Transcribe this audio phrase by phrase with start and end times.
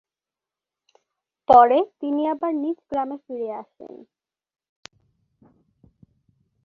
[1.49, 3.93] পরে তিনি আবার নিজ গ্রামে ফিরে আসেন।